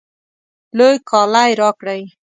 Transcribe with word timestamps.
لوی 0.77 0.95
کالی 1.09 1.51
راکړئ 1.61 2.01